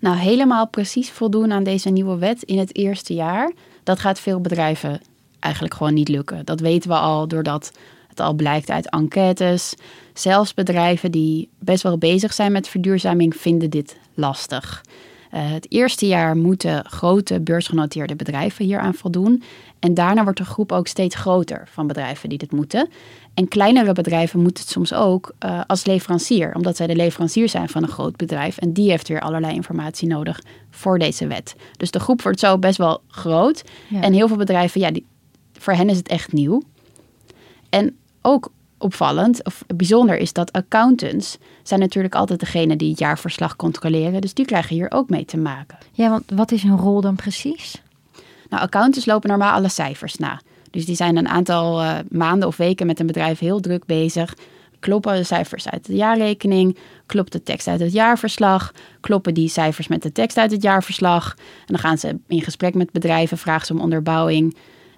Nou, 0.00 0.16
helemaal 0.16 0.68
precies 0.68 1.10
voldoen 1.10 1.52
aan 1.52 1.64
deze 1.64 1.90
nieuwe 1.90 2.18
wet 2.18 2.42
in 2.42 2.58
het 2.58 2.76
eerste 2.76 3.14
jaar, 3.14 3.52
dat 3.82 3.98
gaat 3.98 4.20
veel 4.20 4.40
bedrijven 4.40 5.00
eigenlijk 5.40 5.74
gewoon 5.74 5.94
niet 5.94 6.08
lukken. 6.08 6.44
Dat 6.44 6.60
weten 6.60 6.90
we 6.90 6.96
al 6.96 7.28
doordat 7.28 7.72
het 8.08 8.20
al 8.20 8.34
blijkt 8.34 8.70
uit 8.70 8.90
enquêtes. 8.90 9.74
Zelfs 10.14 10.54
bedrijven 10.54 11.10
die 11.10 11.48
best 11.58 11.82
wel 11.82 11.98
bezig 11.98 12.32
zijn 12.32 12.52
met 12.52 12.68
verduurzaming 12.68 13.36
vinden 13.36 13.70
dit 13.70 13.96
lastig. 14.14 14.84
Uh, 15.36 15.52
het 15.52 15.72
eerste 15.72 16.06
jaar 16.06 16.36
moeten 16.36 16.84
grote 16.84 17.40
beursgenoteerde 17.40 18.16
bedrijven 18.16 18.64
hieraan 18.64 18.94
voldoen. 18.94 19.42
En 19.78 19.94
daarna 19.94 20.22
wordt 20.22 20.38
de 20.38 20.44
groep 20.44 20.72
ook 20.72 20.86
steeds 20.86 21.14
groter 21.14 21.68
van 21.70 21.86
bedrijven 21.86 22.28
die 22.28 22.38
dit 22.38 22.52
moeten. 22.52 22.88
En 23.34 23.48
kleinere 23.48 23.92
bedrijven 23.92 24.40
moeten 24.40 24.62
het 24.62 24.72
soms 24.72 24.92
ook 24.92 25.34
uh, 25.44 25.60
als 25.66 25.84
leverancier, 25.84 26.54
omdat 26.54 26.76
zij 26.76 26.86
de 26.86 26.96
leverancier 26.96 27.48
zijn 27.48 27.68
van 27.68 27.82
een 27.82 27.88
groot 27.88 28.16
bedrijf. 28.16 28.58
En 28.58 28.72
die 28.72 28.90
heeft 28.90 29.08
weer 29.08 29.20
allerlei 29.20 29.54
informatie 29.54 30.08
nodig 30.08 30.42
voor 30.70 30.98
deze 30.98 31.26
wet. 31.26 31.56
Dus 31.76 31.90
de 31.90 32.00
groep 32.00 32.22
wordt 32.22 32.40
zo 32.40 32.58
best 32.58 32.78
wel 32.78 33.00
groot. 33.08 33.64
Ja. 33.88 34.00
En 34.00 34.12
heel 34.12 34.28
veel 34.28 34.36
bedrijven, 34.36 34.80
ja, 34.80 34.90
die, 34.90 35.06
voor 35.52 35.72
hen 35.72 35.88
is 35.88 35.96
het 35.96 36.08
echt 36.08 36.32
nieuw. 36.32 36.62
En 37.68 37.96
ook 38.22 38.50
opvallend 38.78 39.44
of 39.44 39.64
bijzonder 39.76 40.16
is 40.16 40.32
dat 40.32 40.52
accountants 40.52 41.38
zijn 41.62 41.80
natuurlijk 41.80 42.14
altijd 42.14 42.40
degene 42.40 42.76
die 42.76 42.90
het 42.90 42.98
jaarverslag 42.98 43.56
controleren. 43.56 44.20
Dus 44.20 44.34
die 44.34 44.44
krijgen 44.44 44.76
hier 44.76 44.90
ook 44.90 45.08
mee 45.08 45.24
te 45.24 45.36
maken. 45.36 45.78
Ja, 45.92 46.10
want 46.10 46.22
wat 46.34 46.52
is 46.52 46.62
hun 46.62 46.76
rol 46.76 47.00
dan 47.00 47.16
precies? 47.16 47.82
Nou, 48.48 48.62
accountants 48.62 49.06
lopen 49.06 49.28
normaal 49.28 49.52
alle 49.52 49.68
cijfers 49.68 50.16
na. 50.16 50.40
Dus 50.70 50.86
die 50.86 50.96
zijn 50.96 51.16
een 51.16 51.28
aantal 51.28 51.82
uh, 51.82 51.98
maanden 52.10 52.48
of 52.48 52.56
weken 52.56 52.86
met 52.86 53.00
een 53.00 53.06
bedrijf 53.06 53.38
heel 53.38 53.60
druk 53.60 53.84
bezig. 53.84 54.34
Kloppen 54.80 55.16
de 55.16 55.22
cijfers 55.22 55.68
uit 55.68 55.86
de 55.86 55.94
jaarrekening? 55.94 56.78
Klopt 57.06 57.32
de 57.32 57.42
tekst 57.42 57.66
uit 57.66 57.80
het 57.80 57.92
jaarverslag? 57.92 58.72
Kloppen 59.00 59.34
die 59.34 59.48
cijfers 59.48 59.88
met 59.88 60.02
de 60.02 60.12
tekst 60.12 60.36
uit 60.36 60.50
het 60.50 60.62
jaarverslag? 60.62 61.34
En 61.38 61.66
dan 61.66 61.78
gaan 61.78 61.98
ze 61.98 62.18
in 62.26 62.42
gesprek 62.42 62.74
met 62.74 62.92
bedrijven, 62.92 63.38
vragen 63.38 63.66
ze 63.66 63.72
om 63.72 63.80
onderbouwing. 63.80 64.56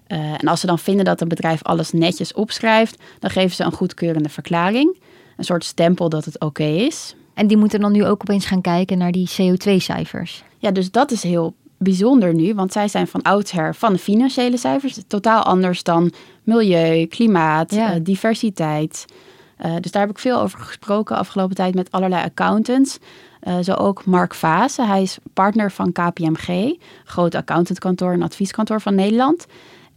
Uh, 0.08 0.18
en 0.18 0.48
als 0.48 0.60
ze 0.60 0.66
dan 0.66 0.78
vinden 0.78 1.04
dat 1.04 1.20
een 1.20 1.28
bedrijf 1.28 1.62
alles 1.62 1.92
netjes 1.92 2.32
opschrijft, 2.32 3.02
dan 3.18 3.30
geven 3.30 3.56
ze 3.56 3.64
een 3.64 3.72
goedkeurende 3.72 4.28
verklaring. 4.28 4.96
Een 5.36 5.44
soort 5.44 5.64
stempel 5.64 6.08
dat 6.08 6.24
het 6.24 6.34
oké 6.34 6.62
okay 6.62 6.76
is. 6.76 7.14
En 7.34 7.46
die 7.46 7.56
moeten 7.56 7.80
dan 7.80 7.92
nu 7.92 8.04
ook 8.04 8.20
opeens 8.20 8.46
gaan 8.46 8.60
kijken 8.60 8.98
naar 8.98 9.12
die 9.12 9.28
CO2-cijfers. 9.30 10.42
Ja, 10.58 10.70
dus 10.70 10.90
dat 10.90 11.10
is 11.10 11.22
heel 11.22 11.54
bijzonder 11.78 12.34
nu, 12.34 12.54
want 12.54 12.72
zij 12.72 12.88
zijn 12.88 13.06
van 13.06 13.22
oudsher 13.22 13.74
van 13.74 13.92
de 13.92 13.98
financiële 13.98 14.56
cijfers. 14.56 14.98
Totaal 15.06 15.42
anders 15.42 15.82
dan 15.82 16.12
milieu, 16.42 17.06
klimaat, 17.06 17.74
ja. 17.74 17.94
uh, 17.94 18.00
diversiteit. 18.02 19.04
Uh, 19.64 19.74
dus 19.80 19.90
daar 19.90 20.02
heb 20.02 20.10
ik 20.10 20.18
veel 20.18 20.40
over 20.40 20.58
gesproken 20.58 21.16
afgelopen 21.16 21.56
tijd 21.56 21.74
met 21.74 21.90
allerlei 21.90 22.24
accountants. 22.24 22.98
Uh, 23.42 23.58
zo 23.58 23.72
ook 23.72 24.04
Mark 24.04 24.34
Vase, 24.34 24.82
hij 24.82 25.02
is 25.02 25.18
partner 25.32 25.70
van 25.70 25.92
KPMG, 25.92 26.76
groot 27.04 27.34
accountantkantoor 27.34 28.12
en 28.12 28.22
advieskantoor 28.22 28.80
van 28.80 28.94
Nederland. 28.94 29.46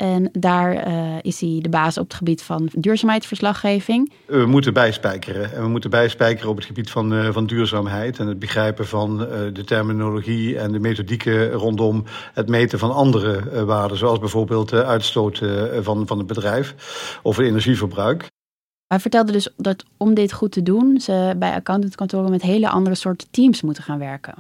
En 0.02 0.30
daar 0.32 0.88
uh, 0.88 1.16
is 1.22 1.40
hij 1.42 1.60
de 1.62 1.70
baas 1.70 1.98
op 1.98 2.04
het 2.04 2.14
gebied 2.14 2.42
van 2.42 2.70
duurzaamheidsverslaggeving. 2.74 4.12
We 4.26 4.46
moeten 4.46 4.74
bijspijkeren. 4.74 5.54
En 5.54 5.62
we 5.62 5.68
moeten 5.68 5.90
bijspijkeren 5.90 6.50
op 6.50 6.56
het 6.56 6.66
gebied 6.66 6.90
van, 6.90 7.14
uh, 7.14 7.30
van 7.32 7.46
duurzaamheid. 7.46 8.20
En 8.20 8.28
het 8.28 8.40
begrijpen 8.40 8.88
van 8.88 9.22
uh, 9.22 9.28
de 9.54 9.64
terminologie 9.64 10.60
en 10.60 10.72
de 10.72 10.80
methodieken 10.80 11.52
rondom 11.52 12.04
het 12.34 12.50
meten 12.50 12.80
van 12.80 12.94
andere 12.94 13.66
waarden. 13.66 13.98
Zoals 13.98 14.20
bijvoorbeeld 14.20 14.70
de 14.70 14.86
uitstoot 14.86 15.42
van, 15.82 16.08
van 16.08 16.18
het 16.18 16.28
bedrijf 16.28 16.76
of 17.24 17.38
het 17.38 17.46
energieverbruik. 17.46 18.30
Hij 18.88 19.00
vertelde 19.00 19.32
dus 19.32 19.50
dat 19.58 19.86
om 19.98 20.14
dit 20.14 20.34
goed 20.34 20.52
te 20.52 20.64
doen, 20.64 21.00
ze 21.00 21.36
bij 21.38 21.54
accountantkantoren 21.54 22.30
met 22.30 22.42
hele 22.42 22.70
andere 22.70 22.96
soorten 22.96 23.28
teams 23.32 23.62
moeten 23.62 23.84
gaan 23.84 24.00
werken. 24.00 24.36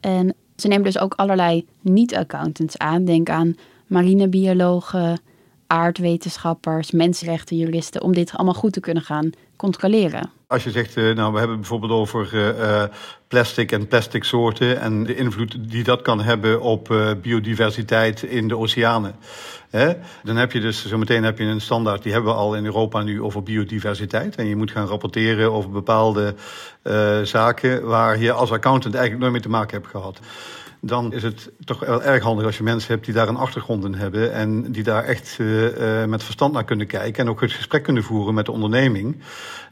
En 0.00 0.34
ze 0.56 0.68
nemen 0.68 0.84
dus 0.84 0.98
ook 0.98 1.14
allerlei 1.14 1.66
niet-accountants 1.80 2.78
aan. 2.78 3.04
Denk 3.04 3.30
aan 3.30 3.56
marinebiologen, 3.88 5.20
aardwetenschappers, 5.66 6.90
mensenrechtenjuristen, 6.90 8.02
om 8.02 8.12
dit 8.12 8.32
allemaal 8.32 8.54
goed 8.54 8.72
te 8.72 8.80
kunnen 8.80 9.02
gaan 9.02 9.30
controleren. 9.56 10.30
Als 10.46 10.64
je 10.64 10.70
zegt, 10.70 10.96
nou, 10.96 11.32
we 11.32 11.38
hebben 11.38 11.56
bijvoorbeeld 11.56 11.92
over 11.92 12.34
uh, 12.34 12.82
plastic 13.28 13.72
en 13.72 13.88
plastic 13.88 14.24
soorten 14.24 14.80
en 14.80 15.04
de 15.04 15.16
invloed 15.16 15.70
die 15.70 15.84
dat 15.84 16.02
kan 16.02 16.20
hebben 16.20 16.60
op 16.60 17.16
biodiversiteit 17.22 18.22
in 18.22 18.48
de 18.48 18.56
oceanen. 18.56 19.14
Hè? 19.70 19.92
Dan 20.22 20.36
heb 20.36 20.52
je 20.52 20.60
dus 20.60 20.86
zometeen 20.86 21.24
heb 21.24 21.38
je 21.38 21.44
een 21.44 21.60
standaard, 21.60 22.02
die 22.02 22.12
hebben 22.12 22.32
we 22.32 22.38
al 22.38 22.54
in 22.54 22.64
Europa 22.64 23.02
nu 23.02 23.22
over 23.22 23.42
biodiversiteit. 23.42 24.36
En 24.36 24.46
je 24.46 24.56
moet 24.56 24.70
gaan 24.70 24.86
rapporteren 24.86 25.52
over 25.52 25.70
bepaalde 25.70 26.34
zaken 27.22 27.86
waar 27.86 28.18
je 28.18 28.32
als 28.32 28.50
accountant 28.50 28.94
eigenlijk 28.94 29.22
nooit 29.22 29.32
mee 29.32 29.42
te 29.42 29.58
maken 29.58 29.76
hebt 29.76 29.90
gehad 29.90 30.20
dan 30.80 31.12
is 31.12 31.22
het 31.22 31.50
toch 31.64 31.80
wel 31.80 32.02
erg 32.02 32.22
handig 32.22 32.46
als 32.46 32.56
je 32.56 32.62
mensen 32.62 32.92
hebt 32.92 33.04
die 33.04 33.14
daar 33.14 33.28
een 33.28 33.36
achtergrond 33.36 33.84
in 33.84 33.94
hebben 33.94 34.32
en 34.32 34.72
die 34.72 34.82
daar 34.82 35.04
echt 35.04 35.36
uh, 35.40 36.04
met 36.04 36.22
verstand 36.22 36.52
naar 36.52 36.64
kunnen 36.64 36.86
kijken 36.86 37.24
en 37.24 37.30
ook 37.30 37.40
het 37.40 37.52
gesprek 37.52 37.82
kunnen 37.82 38.02
voeren 38.02 38.34
met 38.34 38.46
de 38.46 38.52
onderneming. 38.52 39.16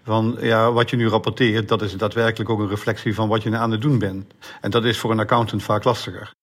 Van 0.04 0.36
ja, 0.40 0.72
wat 0.72 0.90
je 0.90 0.96
nu 0.96 1.08
rapporteert, 1.08 1.68
dat 1.68 1.82
is 1.82 1.96
daadwerkelijk 1.96 2.50
ook 2.50 2.58
een 2.58 2.68
reflectie 2.68 3.14
van 3.14 3.28
wat 3.28 3.42
je 3.42 3.56
aan 3.56 3.70
het 3.70 3.80
doen 3.80 3.98
bent. 3.98 4.32
En 4.60 4.70
dat 4.70 4.84
is 4.84 4.98
voor 4.98 5.10
een 5.10 5.20
accountant 5.20 5.62
vaak 5.62 5.84
lastiger. 5.84 6.34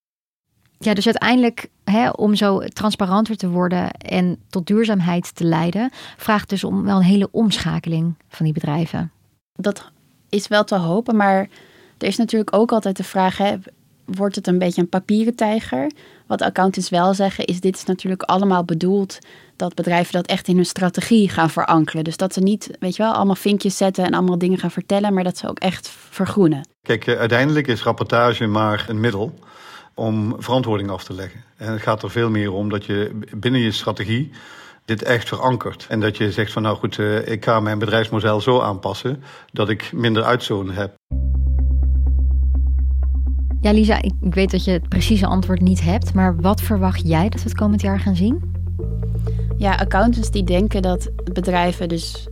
Ja, 0.77 0.93
dus 0.93 1.05
uiteindelijk, 1.05 1.67
hè, 1.83 2.09
om 2.09 2.35
zo 2.35 2.59
transparanter 2.59 3.35
te 3.35 3.49
worden 3.49 3.91
en 3.91 4.37
tot 4.49 4.67
duurzaamheid 4.67 5.35
te 5.35 5.43
leiden, 5.43 5.91
vraagt 6.17 6.49
dus 6.49 6.63
om 6.63 6.83
wel 6.83 6.97
een 6.97 7.03
hele 7.03 7.27
omschakeling 7.31 8.15
van 8.29 8.45
die 8.45 8.53
bedrijven. 8.53 9.11
Dat 9.53 9.91
is 10.29 10.47
wel 10.47 10.63
te 10.63 10.75
hopen, 10.75 11.15
maar 11.15 11.49
er 11.97 12.07
is 12.07 12.17
natuurlijk 12.17 12.55
ook 12.55 12.71
altijd 12.71 12.97
de 12.97 13.03
vraag: 13.03 13.37
hè, 13.37 13.55
wordt 14.05 14.35
het 14.35 14.47
een 14.47 14.57
beetje 14.57 14.81
een 14.81 14.89
papieren 14.89 15.35
tijger. 15.35 15.91
Wat 16.27 16.41
accountants 16.41 16.89
wel 16.89 17.13
zeggen 17.13 17.45
is, 17.45 17.59
dit 17.59 17.75
is 17.75 17.85
natuurlijk 17.85 18.21
allemaal 18.21 18.63
bedoeld 18.63 19.19
dat 19.55 19.75
bedrijven 19.75 20.13
dat 20.13 20.27
echt 20.27 20.47
in 20.47 20.55
hun 20.55 20.65
strategie 20.65 21.29
gaan 21.29 21.49
verankeren. 21.49 22.03
Dus 22.03 22.17
dat 22.17 22.33
ze 22.33 22.39
niet, 22.39 22.69
weet 22.79 22.95
je 22.95 23.03
wel, 23.03 23.13
allemaal 23.13 23.35
vinkjes 23.35 23.77
zetten 23.77 24.05
en 24.05 24.13
allemaal 24.13 24.37
dingen 24.37 24.57
gaan 24.57 24.71
vertellen, 24.71 25.13
maar 25.13 25.23
dat 25.23 25.37
ze 25.37 25.49
ook 25.49 25.59
echt 25.59 25.89
vergroenen. 25.89 26.67
Kijk, 26.81 27.07
eh, 27.07 27.19
uiteindelijk 27.19 27.67
is 27.67 27.83
rapportage 27.83 28.47
maar 28.47 28.85
een 28.89 28.99
middel 28.99 29.33
om 29.93 30.35
verantwoording 30.37 30.89
af 30.89 31.03
te 31.03 31.13
leggen. 31.13 31.43
En 31.57 31.71
het 31.71 31.81
gaat 31.81 32.03
er 32.03 32.11
veel 32.11 32.29
meer 32.29 32.51
om 32.51 32.69
dat 32.69 32.85
je 32.85 33.19
binnen 33.35 33.61
je 33.61 33.71
strategie 33.71 34.31
dit 34.85 35.03
echt 35.03 35.27
verankert. 35.27 35.85
En 35.89 35.99
dat 35.99 36.17
je 36.17 36.31
zegt 36.31 36.51
van 36.51 36.61
nou 36.61 36.77
goed, 36.77 36.99
eh, 36.99 37.27
ik 37.27 37.43
ga 37.43 37.59
mijn 37.59 37.79
bedrijfsmodel 37.79 38.41
zo 38.41 38.59
aanpassen 38.59 39.23
dat 39.51 39.69
ik 39.69 39.91
minder 39.93 40.23
uitzoon 40.23 40.71
heb. 40.71 40.93
Ja, 43.63 43.71
Lisa, 43.71 44.01
ik, 44.01 44.13
weet 44.19 44.51
dat 44.51 44.63
je 44.63 44.71
het 44.71 44.89
precieze 44.89 45.25
antwoord 45.25 45.61
niet 45.61 45.81
hebt, 45.81 46.13
maar 46.13 46.35
wat 46.35 46.61
verwacht 46.61 47.07
jij 47.07 47.29
dat 47.29 47.43
we 47.43 47.49
het 47.49 47.57
komend 47.57 47.81
jaar 47.81 47.99
gaan 47.99 48.15
zien? 48.15 48.41
Ja, 49.57 49.75
accountants 49.75 50.31
die 50.31 50.43
denken 50.43 50.81
dat 50.81 51.09
bedrijven 51.33 51.89
dus 51.89 52.27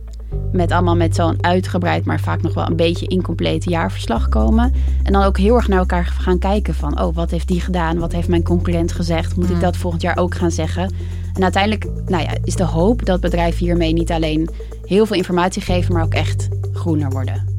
met 0.52 0.72
allemaal 0.72 0.96
met 0.96 1.14
zo'n 1.14 1.44
uitgebreid, 1.44 2.04
maar 2.04 2.20
vaak 2.20 2.42
nog 2.42 2.54
wel 2.54 2.66
een 2.66 2.76
beetje 2.76 3.06
incomplete 3.06 3.70
jaarverslag 3.70 4.28
komen. 4.28 4.72
En 5.02 5.12
dan 5.12 5.22
ook 5.22 5.38
heel 5.38 5.56
erg 5.56 5.68
naar 5.68 5.78
elkaar 5.78 6.04
gaan 6.04 6.38
kijken 6.38 6.74
van, 6.74 7.00
oh, 7.00 7.14
wat 7.14 7.30
heeft 7.30 7.48
die 7.48 7.60
gedaan? 7.60 7.98
Wat 7.98 8.12
heeft 8.12 8.28
mijn 8.28 8.44
concurrent 8.44 8.92
gezegd? 8.92 9.36
Moet 9.36 9.50
ik 9.50 9.60
dat 9.60 9.76
volgend 9.76 10.02
jaar 10.02 10.18
ook 10.18 10.34
gaan 10.34 10.50
zeggen? 10.50 10.94
En 11.34 11.42
uiteindelijk 11.42 11.86
nou 12.06 12.22
ja, 12.22 12.30
is 12.44 12.56
de 12.56 12.64
hoop 12.64 13.04
dat 13.04 13.20
bedrijven 13.20 13.64
hiermee 13.64 13.92
niet 13.92 14.10
alleen 14.10 14.48
heel 14.84 15.06
veel 15.06 15.16
informatie 15.16 15.62
geven, 15.62 15.94
maar 15.94 16.04
ook 16.04 16.14
echt 16.14 16.48
groener 16.72 17.10
worden. 17.10 17.51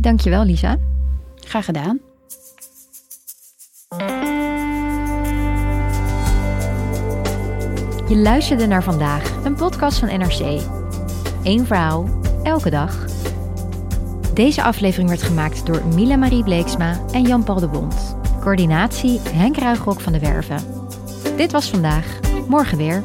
Dankjewel, 0.00 0.44
Lisa. 0.44 0.76
Graag 1.34 1.64
gedaan. 1.64 2.00
Je 8.08 8.16
luisterde 8.16 8.66
naar 8.66 8.82
vandaag, 8.82 9.44
een 9.44 9.54
podcast 9.54 9.98
van 9.98 10.08
NRC. 10.08 10.62
Eén 11.42 11.66
verhaal, 11.66 12.08
elke 12.42 12.70
dag. 12.70 13.06
Deze 14.34 14.62
aflevering 14.62 15.08
werd 15.08 15.22
gemaakt 15.22 15.66
door 15.66 15.86
Mila 15.94 16.16
Marie 16.16 16.44
Bleeksma 16.44 17.00
en 17.12 17.22
Jan-Paul 17.22 17.60
de 17.60 17.68
Bond. 17.68 18.16
Coördinatie 18.40 19.20
Henk 19.20 19.56
Ruigrok 19.56 20.00
van 20.00 20.12
de 20.12 20.18
Werven. 20.18 20.60
Dit 21.36 21.52
was 21.52 21.70
vandaag, 21.70 22.20
morgen 22.48 22.78
weer. 22.78 23.04